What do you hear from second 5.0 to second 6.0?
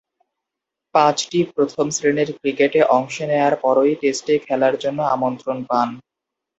আমন্ত্রণ পান।